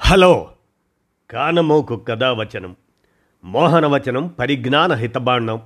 Hello. 0.00 0.50
కానమోకు 1.30 1.96
కథావచనం 1.96 2.76
మోహనవచనం 3.44 4.26
పరిజ్ఞాన 4.26 4.92
హితబాండం 4.92 5.62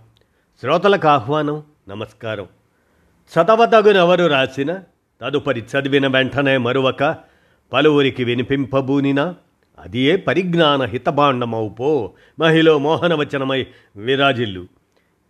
శ్రోతలకు 0.61 1.08
ఆహ్వానం 1.08 1.62
నమస్కారం. 1.88 2.46
చదవతగునెవరు 3.34 4.26
రాసిన 4.26 4.79
తదుపరి 5.21 5.60
చదివిన 5.60 6.06
వెంటనే 6.06 6.56
మరువక 6.56 7.16
పలువురికి 7.72 8.24
వినిపింపబూనినా 8.24 9.34
అది 9.79 10.00
ఏ 10.00 10.16
పరిజ్ఞాన 10.16 10.83
హితబాండమవు 10.83 12.12
మహిళ 12.41 12.73
మోహనవచనమై 12.73 13.67
విరాజిల్లు. 13.96 14.67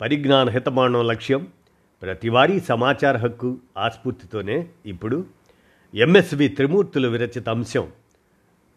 పరిజ్ఞాన 0.00 0.48
హితబాండం 0.48 1.06
లక్ష్యం 1.06 1.46
ప్రతివారీ 2.02 2.60
సమాచార 2.60 3.16
హక్కు 3.16 3.58
ఆస్ఫూర్తితోనే 3.78 4.68
ఇప్పుడు 4.86 5.24
ఎంఎస్వి 5.94 6.48
త్రిమూర్తులు 6.48 7.08
విరచిత 7.08 7.48
అంశం. 7.48 7.88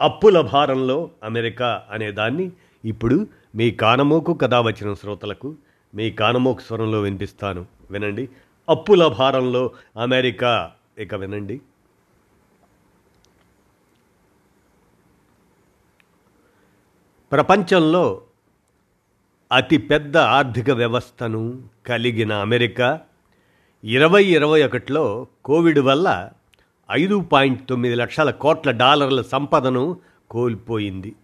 అప్పుల 0.02 0.42
భారంలో 0.42 1.12
అమెరికా 1.24 1.84
అనేదాన్ని 1.92 2.52
ఇప్పుడు 2.86 3.28
మీ 3.56 3.72
కానమోకు 3.72 4.34
కథ 4.34 4.54
వచ్చిన 4.54 4.94
శ్రోతలకు 4.94 5.56
మీ 5.96 6.12
కానమోకు 6.12 6.60
స్వరంలో 6.60 7.02
వినిపిస్తాను. 7.02 7.66
వినండి. 7.92 8.30
అప్పుల 8.70 9.08
భారంలో 9.08 9.72
అమెరికా. 10.02 10.72
ఇక 10.98 11.16
వినండి. 11.16 11.62
ప్రపంచంలో 17.32 18.22
అతిపెద్ద 19.52 20.18
ఆర్థిక 20.18 20.70
వ్యవస్థను 20.70 21.64
కలిగిన 21.88 22.34
అమెరికా 22.34 23.02
ఇరవై 23.84 24.24
ఇరవై 24.24 24.64
ఒకటిలో 24.64 25.28
కోవిడ్ 25.46 25.80
వల్ల 25.80 26.30
ఐదు 26.92 27.20
పాయింట్ 27.20 27.70
తొమ్మిది 27.70 27.96
లక్షల 27.96 28.30
కోట్ల 28.32 28.72
డాలర్ల 28.72 29.22
సంపదను 29.22 29.98
కోల్పోయింది. 30.32 31.16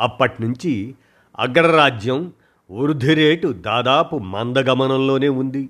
అప్పటి 0.00 0.42
నుంచి 0.42 0.94
అగ్రరాజ్యం 1.38 2.32
వృద్ధి 2.70 3.14
రేటు 3.14 3.48
దాదాపు 3.48 4.18
మందగమనంలోనే 4.18 5.28
ఉంది. 5.28 5.68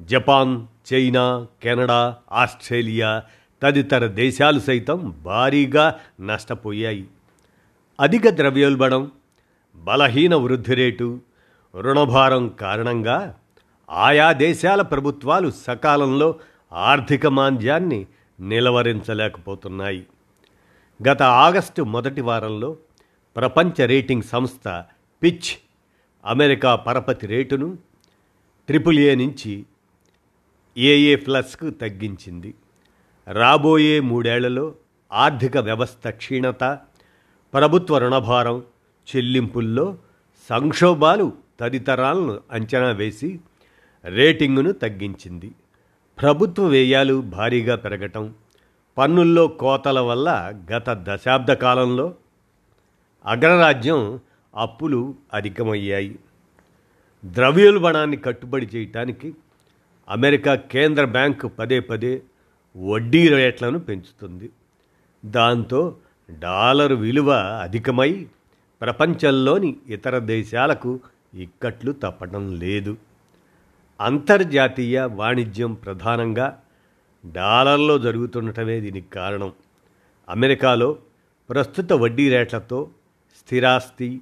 జపాన్ 0.00 0.66
చైనా 0.92 1.46
కెనడా 1.62 2.16
ఆస్ట్రేలియా 2.32 3.22
తదితర 3.62 4.06
దేశాలు 4.06 4.60
సైతం 4.60 5.14
భారీగా 5.22 6.00
నష్టపోయాయి. 6.20 7.06
అధిక 8.00 8.28
ద్రవ్యోల్బణం 8.28 9.10
బలహీన 9.76 10.34
వృద్ధి 10.34 10.74
రేటు 10.74 11.20
రుణభారం 11.76 12.48
కారణంగా 12.48 13.34
ఆయా 13.90 14.32
దేశాల 14.32 14.82
ప్రభుత్వాలు 14.82 15.50
సకాలంలో 15.50 16.34
ఆర్థిక 16.72 17.26
మాంద్యాన్ని 17.26 18.06
నిలవరించలేకపోతున్నాయి. 18.48 20.06
గత 21.08 21.22
ఆగస్టు 21.22 21.82
మొదటి 21.82 22.20
వారంలో 22.20 22.76
ప్రపంచ 23.36 23.86
రేటింగ్ 23.86 24.22
సంస్థ 24.22 24.84
పిచ్ 25.22 25.58
అమెరికా 26.26 26.76
పరపతి 26.76 27.26
రేటును 27.26 27.78
ట్రిపుల్ 28.66 28.98
ఏ 28.98 29.14
నుంచి 29.14 29.66
ఏఏ 30.78 31.16
ప్లస్కు 31.16 31.70
తగ్గించింది. 31.70 32.54
రాబోయే 33.32 34.00
మూడేళ్ళలో 34.00 34.74
ఆర్థిక 35.12 35.56
వ్యవస్థ 35.56 36.08
క్షీణత 36.08 36.64
ప్రభుత్వ 37.52 37.98
రుణభారం 37.98 38.64
చెల్లింపుల్లో 39.16 39.98
సంక్షోభాలు 40.48 41.32
తదితరాలను 41.60 42.40
అంచనా 42.50 42.90
వేసి 42.90 43.40
రేటింగును 44.04 44.72
తగ్గించింది. 44.72 45.52
ప్రభుత్వ 46.18 46.66
వ్యయాలు 46.66 47.20
భారీగా 47.20 47.76
పెరగటం 47.76 48.34
పన్నుల్లో 48.98 49.46
కోతల 49.46 50.00
వల్ల 50.00 50.52
గత 50.72 50.84
దశాబ్ద 50.88 51.52
కాలంలో 51.52 52.14
అగ్రరాజ్యం 53.24 54.20
అప్పులు 54.56 55.14
అధికమయ్యాయి. 55.34 56.18
ద్రవ్యోల్బణాన్ని 57.24 58.16
కట్టుబడి 58.16 58.66
చేయటానికి 58.66 59.34
అమెరికా 60.08 60.54
కేంద్ర 60.54 61.04
బ్యాంకు 61.04 61.48
పదే 61.48 61.80
పదే 61.80 62.22
వడ్డీ 62.76 63.28
రేట్లను 63.28 63.78
పెంచుతుంది. 63.78 64.50
దాంతో 65.24 65.96
డాలర్ 66.38 66.92
విలువ 66.92 67.32
అధికమై 67.62 68.26
ప్రపంచంలోని 68.80 69.76
ఇతర 69.86 70.18
దేశాలకు 70.18 71.00
ఇక్కట్లు 71.34 71.92
తప్పడం 71.92 72.56
లేదు. 72.58 72.96
అంతర్జాతీయ 74.00 75.00
వాణిజ్యం 75.00 75.74
ప్రధానంగా 75.74 76.60
డాలర్లో 77.26 77.98
జరుగుతుండటమే 77.98 78.80
దీనికి 78.80 79.10
కారణం. 79.10 79.52
అమెరికాలో 80.28 80.98
ప్రస్తుత 81.50 81.92
వడ్డీ 81.92 82.28
రేట్లతో 82.28 82.90
స్థిరాస్తి 83.38 84.20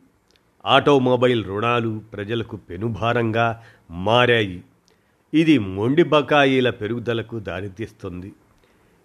ఆటోమొబైల్ 0.66 1.44
రుణాలు 1.44 2.02
ప్రజలకు 2.12 2.56
పెనుభారంగా 2.56 3.62
మారాయి. 3.90 4.62
ఇది 5.34 5.58
మొండి 5.58 6.02
బకాయిల 6.02 6.70
పెరుగుదలకు 6.70 7.38
దారితీస్తుంది. 7.38 8.32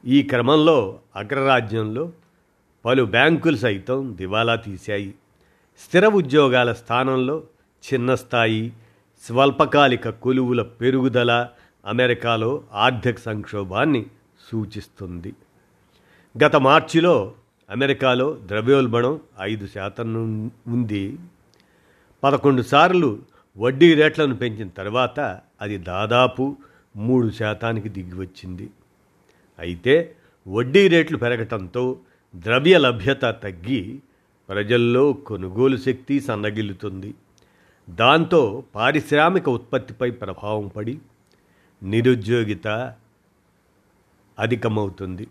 ఈ 0.05 0.23
క్రమంలో 0.23 0.99
అగ్రరాజ్యంలో 1.16 2.11
పలు 2.85 3.03
బ్యాంకులు 3.03 3.57
సైతం 3.57 4.16
దివాలా 4.16 4.55
తీశాయి. 4.55 5.13
స్థిర 5.79 6.07
ఉద్యోగాల 6.07 6.73
స్థానంలో 6.73 7.44
చిన్న 7.94 8.16
స్థాయి 8.16 8.73
స్వల్పకాలిక 9.22 10.09
కొలువుల 10.09 10.61
పెరుగుదల 10.61 11.50
అమెరికాలో 11.85 12.63
ఆర్థిక 12.73 13.19
సంక్షోభాన్ని 13.19 14.05
సూచిస్తుంది. 14.51 15.33
గత 16.45 16.55
మార్చిలో 16.55 17.33
అమెరికాలో 17.69 18.38
ద్రవ్యోల్బణం 18.45 19.19
ఐదు 19.41 19.67
శాతం 19.67 20.51
ఉంది. 20.67 21.17
పదకొండు 22.23 22.61
సార్లు 22.61 23.19
వడ్డీ 23.57 23.94
రేట్లను 23.94 24.35
పెంచిన 24.35 24.67
తర్వాత 24.67 25.39
అది 25.61 25.78
దాదాపు 25.78 26.57
మూడు 26.95 27.29
శాతానికి 27.29 27.89
దిగివచ్చింది. 27.89 28.69
అయితే 29.59 30.16
వడ్డీ 30.47 30.88
రేట్లు 30.88 31.17
పెరగటంతో 31.17 31.99
ద్రవ్య 32.35 32.78
లభ్యత 32.78 33.22
తగ్గి 33.22 33.99
ప్రజల్లో 34.49 35.13
కొనుగోలు 35.13 35.78
శక్తి 35.78 36.19
సన్నగిల్లుతుంది. 36.19 37.13
దాంతో 37.90 38.64
పారిశ్రామిక 38.75 39.50
ఉత్పత్తిపై 39.50 40.12
ప్రభావం 40.12 40.68
పడి 40.68 41.00
నిరుద్యోగిత 41.84 42.98
అధికమవుతుంది. 44.40 45.28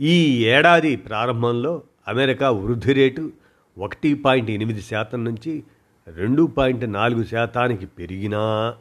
ఈ 0.00 0.44
ఏడాది 0.44 0.96
ప్రారంభంలో 0.96 1.82
అమెరికా 2.08 2.50
వృద్ధి 2.50 2.92
రేటు 2.92 3.32
ఒకటి 3.78 4.14
పాయింట్ 4.14 4.50
ఎనిమిది 4.50 4.82
శాతం 4.82 5.24
నుంచి 5.24 5.64
రెండు 6.08 6.42
పాయింట్ 6.42 6.92
నాలుగు 6.92 7.24
శాతానికి 7.24 7.86
పెరిగినా 7.86 8.74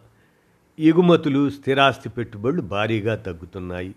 ఎగుమతులు 0.80 1.50
స్థిరాస్తి 1.50 2.10
పెట్టుబడులు 2.10 2.62
భారీగా 2.62 3.16
తగ్గుతున్నాయి. 3.16 3.96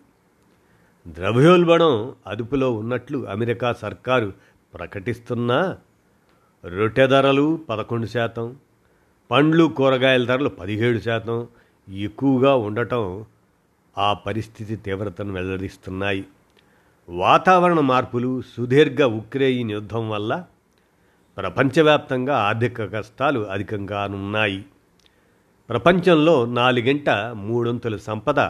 ద్రవ్యోల్బణం 1.09 2.15
అదుపులో 2.27 2.73
ఉన్నట్లు 2.73 3.27
అమెరికా 3.27 3.73
సర్కారు 3.73 4.33
ప్రకటిస్తున్నా 4.75 5.79
రొట్టె 6.65 7.07
ధరలు 7.07 7.61
పదకొండు 7.69 8.07
శాతం 8.07 8.57
పండ్లు 9.31 9.65
కూరగాయల 9.65 10.25
ధరలు 10.25 10.49
పదిహేడు 10.49 10.99
శాతం. 10.99 11.47
ఎక్కువగా 11.93 12.55
ఉండటం 12.55 13.25
ఆ 13.99 14.12
పరిస్థితి 14.12 14.77
తీవ్రతను 14.77 15.33
వెల్లడిస్తున్నాయి. 15.33 16.25
వాతావరణ 17.09 17.81
మార్పులు 17.81 18.43
సుదీర్ఘ 18.43 19.03
ఉక్రెయిన్ 19.03 19.71
యుద్ధం 19.71 20.11
వల్ల 20.11 20.45
ప్రపంచవ్యాప్తంగా 21.37 22.37
ఆర్థిక 22.37 22.85
కష్టాలు 22.85 23.41
అధికంగానున్నాయి. 23.41 24.65
ప్రపంచంలో 25.69 26.47
నాలుగింట 26.47 27.11
మూడొంతుల 27.33 27.97
సంపద 27.97 28.41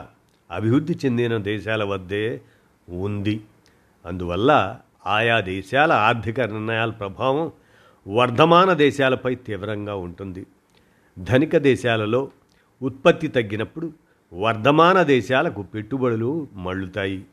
అభివృద్ధి 0.50 0.98
చెందిన 1.04 1.36
దేశాల 1.36 1.84
వద్దే 1.84 2.40
ఉంది. 2.88 3.40
అందువల్ల 4.06 4.78
ఆయా 5.06 5.40
దేశాల 5.40 5.92
ఆర్థిక 5.92 6.40
నిర్ణయాల 6.40 6.90
ప్రభావం 6.90 7.52
వర్ధమాన 8.14 8.72
దేశాలపై 8.72 9.34
తీవ్రంగా 9.34 9.94
ఉంటుంది. 9.94 10.46
ధనిక 11.18 11.56
దేశాలలో 11.56 12.30
ఉత్పత్తి 12.82 13.28
తగ్గినప్పుడు 13.28 13.92
వర్ధమాన 14.32 15.02
దేశాలకు 15.02 15.62
పెట్టుబడులు 15.62 16.48
మళ్ళుతాయి. 16.52 17.24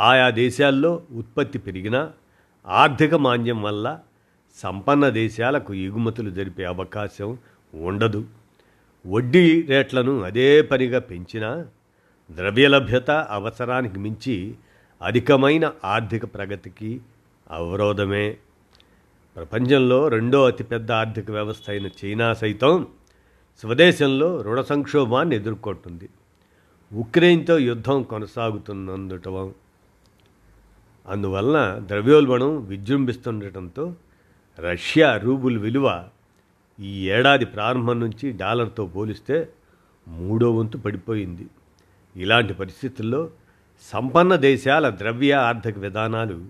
ఆయా 0.00 0.30
దేశాల్లో 0.30 1.02
ఉత్పత్తి 1.12 1.58
పెరిగినా 1.58 2.12
ఆర్థిక 2.66 3.14
మాంద్యం 3.14 3.62
వల్ల 3.62 3.98
సంపన్న 4.56 5.08
దేశాలకు 5.08 5.74
ఎగుమతులు 5.74 6.30
జరిపే 6.30 6.64
అవకాశం 6.64 7.38
ఉండదు. 7.74 8.24
వడ్డీ 9.06 9.62
రేట్లను 9.62 10.22
అదే 10.22 10.62
పనిగా 10.62 10.98
పెంచినా 10.98 11.66
ద్రవ్యలభ్యత 12.30 13.10
అవసరానికి 13.10 13.98
మించి 13.98 14.54
అధికమైన 15.02 15.72
ఆర్థిక 15.84 16.24
ప్రగతికి 16.24 17.00
అవరోధమే. 17.50 18.36
ప్రపంచంలో 19.36 20.08
రెండో 20.08 20.46
అతిపెద్ద 20.46 20.92
ఆర్థిక 20.92 21.30
వ్యవస్థ 21.30 21.70
అయిన 21.70 21.88
చైనా 22.04 22.34
సైతం 22.34 22.86
స్వదేశంలో 23.60 24.42
రుణ 24.42 24.60
సంక్షోభాన్ని 24.60 25.36
ఎదుర్కొంటుంది. 25.36 26.08
ఉక్రెయిన్తో 26.92 27.58
యుద్ధం 27.58 28.02
కొనసాగుతున్నందుటం. 28.02 29.54
అందువలన 31.08 31.82
ద్రవ్యోల్బణం 31.86 32.64
విజృంభిస్తుండటంతో 32.64 33.94
రష్యా 34.58 35.16
రూబుల్ 35.16 35.58
విలువ 35.58 36.08
ఈ 36.80 37.10
ఏడాది 37.10 37.44
ప్రారంభం 37.44 38.00
నుంచి 38.00 38.32
డాలర్తో 38.32 38.86
పోలిస్తే 38.86 39.48
మూడో 40.08 40.54
వంతు 40.54 40.76
పడిపోయింది. 40.76 41.46
ఇలాంటి 42.16 42.54
పరిస్థితుల్లో 42.54 43.30
సంపన్న 43.92 44.36
దేశాల 44.36 44.90
ద్రవ్య 44.90 45.32
ఆర్థిక 45.32 45.78
విధానాలు 45.78 46.46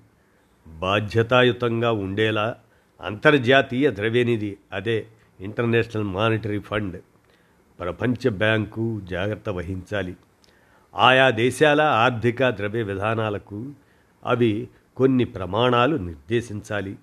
బాధ్యతాయుతంగా 0.68 1.92
ఉండేలా 1.92 2.56
అంతర్జాతీయ 3.00 3.90
ద్రవ్యనిధి 3.90 4.56
అదే 4.72 5.06
ఇంటర్నేషనల్ 5.40 6.04
మానిటరీ 6.04 6.58
ఫండ్. 6.58 7.02
ప్రపంచ 7.80 8.28
బ్యాంకు 8.28 9.00
జాగ్రత్త 9.00 9.48
వహించాలి. 9.48 10.16
ఆయా 10.94 11.30
దేశాల 11.30 11.80
ఆర్థిక 11.80 12.48
ద్రవ్య 12.48 12.82
విధానాలకు 12.82 13.72
అవి 14.24 14.68
కొన్ని 14.96 15.24
ప్రమాణాలు 15.24 15.96
నిర్దేశించాలి. 15.96 16.98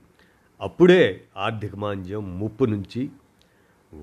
అప్పుడే 0.61 1.21
ఆర్థిక 1.37 1.75
మాంద్యం 1.75 2.39
ముప్పు 2.39 2.65
నుంచి 2.65 3.09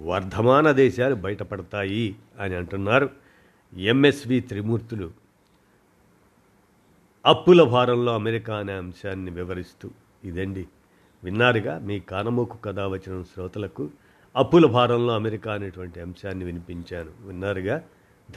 వర్ధమాన 0.05 0.73
దేశాలు 0.73 1.15
బయటపడతాయి 1.15 2.17
అని 2.41 2.55
అంటున్నారు 2.55 3.11
ఎంఎస్వి 3.77 4.41
త్రిమూర్తులు. 4.41 5.11
అప్పుల 7.27 7.63
భారంలో 7.63 8.15
అమెరికా 8.15 8.57
అనే 8.57 8.73
అంశాన్ని 8.73 9.31
వివరిస్తూ 9.31 9.91
ఇదండి. 10.25 10.69
విన్నారుగా 11.25 11.79
మీ 11.79 12.01
కానమోకు 12.01 12.57
కథ 12.57 12.81
వచ్చిన 12.81 13.23
శ్రోతలకు 13.23 13.91
అప్పుల 14.37 14.67
భారంలో 14.67 15.15
అమెరికా 15.15 15.53
అనేటువంటి 15.53 16.01
అంశాన్ని 16.01 16.45
వినిపించాను 16.45 17.11
విన్నారుగా? 17.27 17.83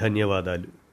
ధన్యవాదాలు. 0.01 0.84